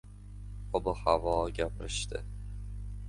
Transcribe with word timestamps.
Ob-havoii 0.79 1.53
gapirishdi. 1.59 2.23